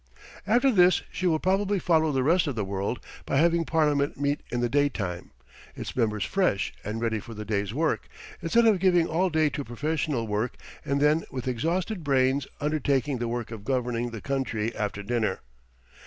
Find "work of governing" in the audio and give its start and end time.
13.27-14.09